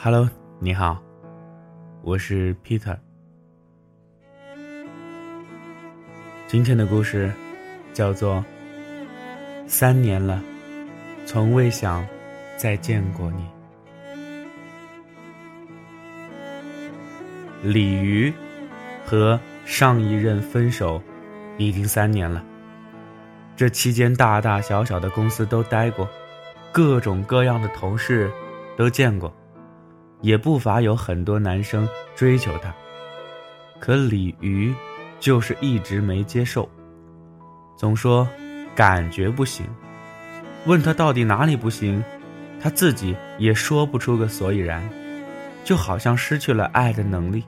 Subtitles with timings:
[0.00, 0.30] Hello，
[0.60, 1.02] 你好，
[2.02, 2.96] 我是 Peter。
[6.46, 7.32] 今天的故事
[7.92, 8.36] 叫做
[9.66, 10.40] 《三年了，
[11.26, 12.06] 从未想
[12.56, 13.42] 再见过你》。
[17.68, 18.32] 鲤鱼
[19.04, 21.02] 和上一任分手
[21.56, 22.40] 已经三年了，
[23.56, 26.08] 这期间大大小小的公司都待过，
[26.70, 28.30] 各种各样的同事
[28.76, 29.34] 都见过。
[30.20, 32.74] 也不乏有很多男生追求她，
[33.78, 34.74] 可鲤鱼
[35.20, 36.68] 就是一直没接受，
[37.76, 38.26] 总说
[38.74, 39.64] 感觉不行。
[40.66, 42.02] 问他到底哪里不行，
[42.60, 44.82] 他自己也说不出个所以然，
[45.64, 47.44] 就好像失去了爱的能力。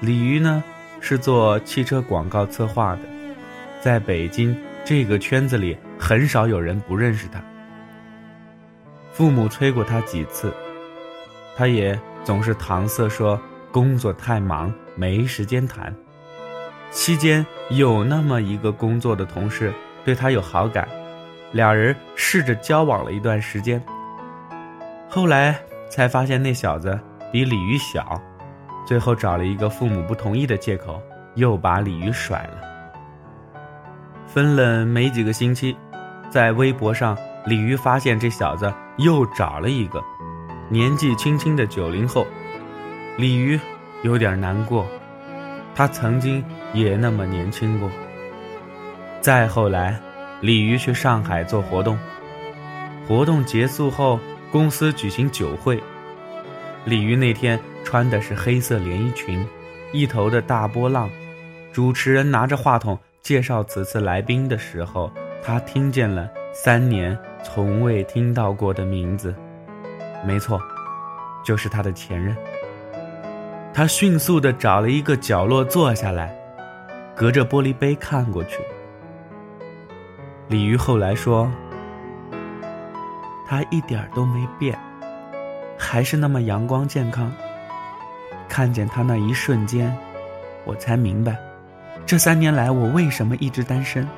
[0.00, 0.62] 鲤鱼呢
[1.00, 3.02] 是做汽车广告策划的，
[3.80, 4.54] 在北京
[4.84, 7.42] 这个圈子里很少有人不认识他。
[9.12, 10.52] 父母催过他几次。
[11.56, 15.94] 他也总是搪塞说工作太忙，没时间谈。
[16.90, 19.72] 期间有那么一个工作的同事
[20.04, 20.88] 对他有好感，
[21.52, 23.82] 俩人试着交往了一段时间。
[25.08, 26.98] 后来才发现那小子
[27.32, 28.20] 比鲤鱼小，
[28.86, 31.00] 最后找了一个父母不同意的借口，
[31.34, 32.60] 又把鲤鱼甩了。
[34.26, 35.76] 分了没几个星期，
[36.30, 40.02] 在微博上，鲤鱼发现这小子又找了一个。
[40.70, 42.26] 年纪轻轻的九零后，
[43.18, 43.60] 鲤鱼
[44.02, 44.86] 有点难过，
[45.74, 47.90] 他曾经也那么年轻过。
[49.20, 50.00] 再后来，
[50.40, 51.98] 鲤鱼去上海做活动，
[53.06, 54.18] 活动结束后，
[54.50, 55.78] 公司举行酒会，
[56.84, 59.46] 鲤鱼那天穿的是黑色连衣裙，
[59.92, 61.10] 一头的大波浪。
[61.72, 65.10] 主持人拿着话筒介绍此次来宾的时候，
[65.42, 69.34] 他听见了三年从未听到过的名字。
[70.26, 70.60] 没错，
[71.44, 72.36] 就是他的前任。
[73.72, 76.34] 他迅速的找了一个角落坐下来，
[77.14, 78.58] 隔着玻璃杯看过去。
[80.48, 81.50] 鲤鱼后来说
[83.46, 84.78] ：“他一点都没变，
[85.76, 87.32] 还是那么阳光健康。
[88.48, 89.94] 看见他那一瞬间，
[90.64, 91.36] 我才明白，
[92.06, 94.08] 这三年来我为什么一直单身。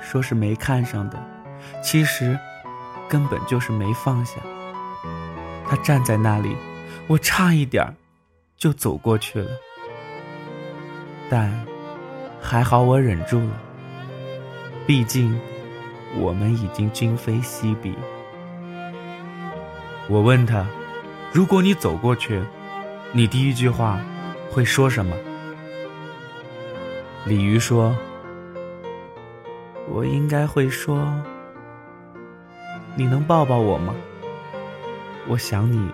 [0.00, 1.18] 说是没看上的，
[1.82, 2.36] 其实
[3.08, 4.40] 根本就是没放下。”
[5.72, 6.54] 他站在那里，
[7.06, 7.96] 我差一点
[8.58, 9.50] 就走过去了，
[11.30, 11.50] 但
[12.38, 13.58] 还好我忍住了。
[14.86, 15.34] 毕竟
[16.18, 17.94] 我们已经今非昔比。
[20.10, 20.66] 我问他
[21.32, 22.42] ：“如果你走过去，
[23.12, 23.98] 你第一句话
[24.50, 25.16] 会说什么？”
[27.24, 27.96] 鲤鱼说
[29.88, 31.10] ：“我应该会说，
[32.94, 33.94] 你能抱抱我吗？”
[35.28, 35.88] 我想你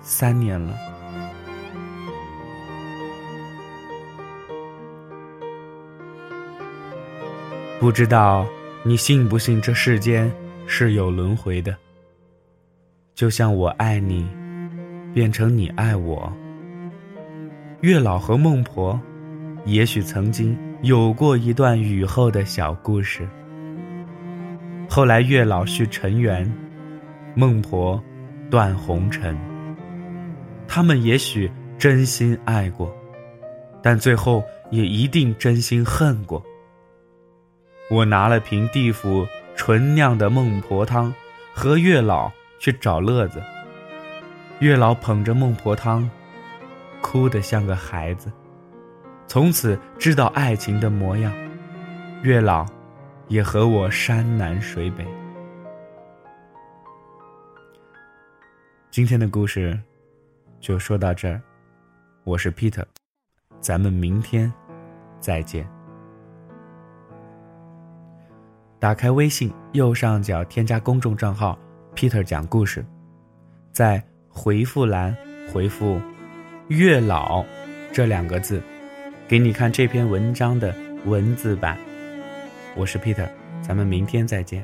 [0.00, 0.76] 三年了，
[7.80, 8.46] 不知道
[8.84, 10.30] 你信不信这世间
[10.66, 11.74] 是有轮回的。
[13.14, 14.28] 就像我爱你，
[15.14, 16.32] 变成你爱我。
[17.80, 19.00] 月老和孟婆，
[19.64, 23.26] 也许曾经有过一段雨后的小故事。
[24.88, 26.50] 后来月老续尘缘，
[27.34, 28.02] 孟婆。
[28.52, 29.34] 断红尘。
[30.68, 32.94] 他们也许真心爱过，
[33.82, 36.44] 但最后也一定真心恨过。
[37.90, 39.26] 我拿了瓶地府
[39.56, 41.14] 纯酿的孟婆汤，
[41.54, 43.42] 和月老去找乐子。
[44.58, 46.06] 月老捧着孟婆汤，
[47.00, 48.30] 哭得像个孩子，
[49.26, 51.32] 从此知道爱情的模样。
[52.22, 52.66] 月老，
[53.28, 55.06] 也和我山南水北。
[58.92, 59.80] 今天的故事
[60.60, 61.40] 就说到这儿，
[62.24, 62.84] 我是 Peter，
[63.58, 64.52] 咱们明天
[65.18, 65.66] 再见。
[68.78, 71.58] 打开微信右上角添加公众账号
[71.94, 72.84] “Peter 讲故事”，
[73.72, 75.16] 在回复栏
[75.50, 75.98] 回复
[76.68, 77.42] “月老”
[77.94, 78.62] 这两个字，
[79.26, 80.74] 给你看这篇文章的
[81.06, 81.78] 文字版。
[82.76, 83.26] 我是 Peter，
[83.62, 84.62] 咱们明天再见。